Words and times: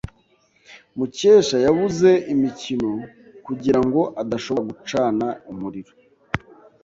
Mukesha 0.97 1.57
yabuze 1.65 2.09
imikino 2.33 2.91
kugirango 3.45 4.01
adashobora 4.21 4.67
gucana 4.71 5.27
umuriro. 5.51 5.91